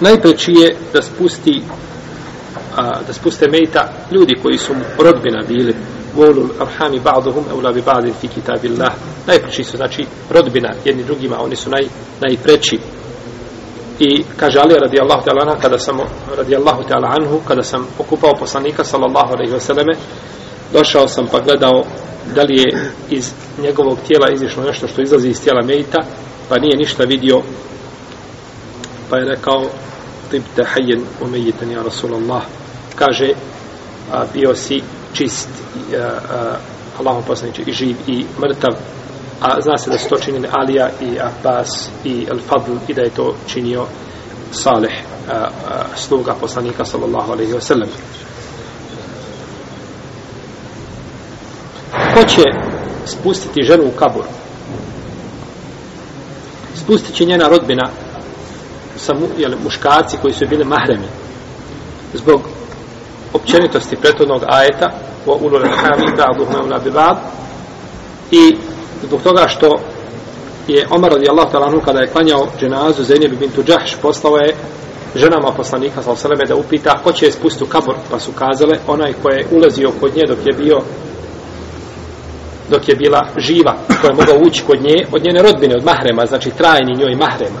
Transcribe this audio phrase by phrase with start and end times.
[0.00, 1.62] najpreći je da spusti
[2.76, 5.74] a, da spuste mejta ljudi koji su mu rodbina bili.
[6.16, 8.92] Volul arhami ba'duhum eula bi ba'din fi kitabillah.
[9.26, 11.86] Najpreći su znači rodbina jedni drugima oni su naj,
[12.20, 12.78] najpreći
[13.98, 15.98] i kaže Ali radijallahu ta'ala anhu kada sam
[16.36, 19.92] radijallahu ta'ala anhu kada sam okupao poslanika sallallahu alejhi ve selleme
[20.72, 21.84] došao sam pa gledao
[22.34, 23.32] da li je iz
[23.62, 25.98] njegovog tijela izišlo nešto što izlazi iz tijela Mejta
[26.48, 27.42] pa nije ništa vidio
[29.14, 29.70] pa je rekao
[30.30, 32.42] tibte hayyan wa ja Rasulallah rasulullah.
[32.96, 33.30] Kaže
[34.12, 34.82] a, bio si
[35.12, 35.48] čist
[35.94, 36.56] a, a,
[36.98, 38.74] Allahom poslaniče i živ i mrtav
[39.40, 43.10] a zna se da su to činili Alija i Abbas i Al-Fadl i da je
[43.10, 43.86] to činio
[44.52, 44.92] Saleh
[45.28, 45.48] a, a,
[45.96, 47.88] sluga poslanika sallallahu alaihi wa sallam.
[52.14, 52.42] Ko će
[53.06, 54.24] spustiti ženu u kabur?
[56.74, 58.03] Spustit će njena rodbina
[58.96, 61.06] samo mu, jel, muškarci koji su bili mahremi
[62.14, 62.40] zbog
[63.32, 64.90] općenitosti prethodnog ajeta
[65.26, 67.16] wa ulul rahami ba'duhum eula bi ba'd
[68.30, 68.56] i
[69.02, 69.80] zbog toga što
[70.68, 74.54] je Omar radijallahu ta'ala anhu kada je klanjao dženazu Zainab bintu Džahš poslao je
[75.14, 79.12] ženama poslanika sallallahu da upita ko će je spustiti u kabor pa su kazale onaj
[79.22, 80.78] ko je ulazio kod nje dok je bio
[82.70, 86.26] dok je bila živa ko je mogao ući kod nje od njene rodbine od mahrema
[86.26, 87.60] znači trajni njoj mahrema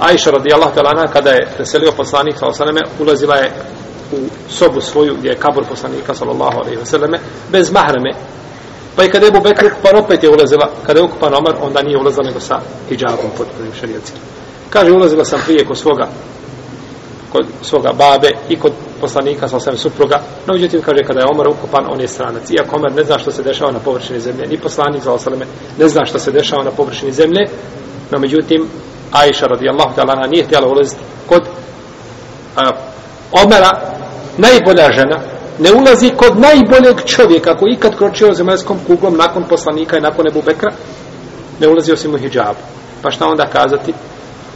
[0.00, 3.52] Ajša radijallahu ta'ala anha kada je preselio poslanik sallallahu ulazila je
[4.12, 4.16] u
[4.48, 7.18] sobu svoju gdje je kabur poslanika sallallahu alejhi ve selleme
[7.52, 8.10] bez mahreme
[8.96, 10.70] Pa i kada je Bubekr ukupan, opet je ulazila.
[10.86, 14.20] Kada je ukupan Omar, onda nije ulazila nego sa hijabom potpunim šarijetskim.
[14.70, 16.08] Kaže, ulazila sam prije kod svoga,
[17.32, 20.20] kod svoga babe i kod poslanika sa osam supruga.
[20.46, 22.50] No, međutim, kaže, kada je Omar ukupan, on je stranac.
[22.50, 25.46] Iako Omar ne zna što se dešava na površini zemlje, ni poslanik sa osaleme
[25.78, 27.46] ne zna što se dešava na površini zemlje,
[28.10, 28.66] no, međutim,
[29.12, 31.42] Aisha radijallahu ta'ala nije htjela ulaziti kod
[32.56, 32.70] a,
[33.32, 33.70] Omera,
[34.38, 35.20] najbolja žena,
[35.58, 40.42] ne ulazi kod najboljeg čovjeka koji ikad kročio zemaljskom kuglom nakon poslanika i nakon Ebu
[40.46, 40.72] Bekra,
[41.60, 42.58] ne ulazi osim u hijabu.
[43.02, 43.92] Pa šta onda kazati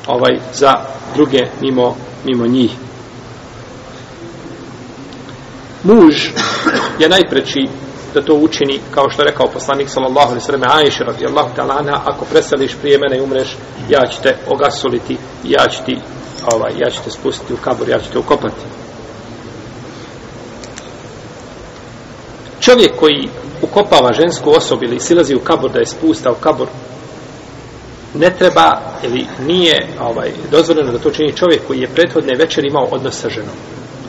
[0.06, 0.72] ovaj za
[1.14, 2.70] druge mimo, mimo njih?
[5.82, 6.14] Muž
[6.98, 7.68] je najpreći
[8.14, 12.00] da to učini, kao što je rekao poslanik sallallahu alaihi sallam, Aisha radijallahu ta'ala anha,
[12.04, 13.56] ako preseliš prije mene i umreš,
[13.88, 15.98] ja ću te ogasoliti, ja ću ti,
[16.52, 18.64] ovaj, ja ću te spustiti u kabur, ja ću te ukopati.
[22.64, 23.28] čovjek koji
[23.62, 26.68] ukopava žensku osobu ili silazi u kabor da je spusta u kabor
[28.14, 32.88] ne treba ili nije ovaj, dozvoljeno da to čini čovjek koji je prethodne večer imao
[32.90, 33.56] odnos sa ženom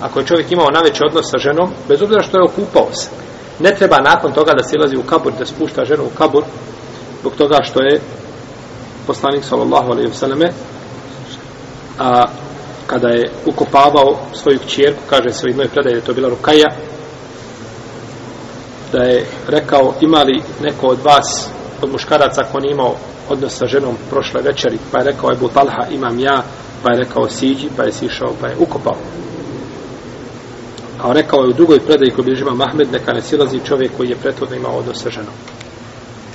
[0.02, 3.10] ako je čovjek imao naveće odnos sa ženom bez obzira što je okupao se
[3.60, 6.44] ne treba nakon toga da silazi u kabur, da spušta ženu u kabur,
[7.20, 8.02] zbog toga što je
[9.08, 10.52] poslanik sallallahu alaihi vseleme
[12.00, 12.26] a
[12.88, 16.70] kada je ukopavao svoju kćerku kaže se u jednoj predaji da je to bila Rukaja
[18.92, 21.50] da je rekao imali neko od vas
[21.82, 22.96] od muškaraca ko nije imao
[23.30, 24.78] odnos sa ženom prošle večeri?
[24.92, 26.44] Pa je rekao Ebu Talha imam ja.
[26.84, 27.70] Pa je rekao siđi.
[27.78, 28.96] Pa je sišao pa je ukopao
[31.06, 34.16] a rekao je u drugoj predaji koji bilježima Mahmed neka ne silazi čovjek koji je
[34.16, 35.34] prethodno imao odnos sa ženom.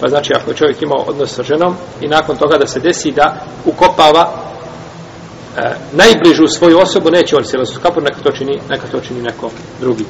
[0.01, 3.13] Pa znači ako je čovjek imao odnos sa ženom i nakon toga da se desi
[3.13, 4.33] da ukopava
[5.57, 9.23] e, najbližu svoju osobu neće on silaziti u kapur neka to čini, neka to čini
[9.23, 9.51] neko
[9.81, 10.05] drugi.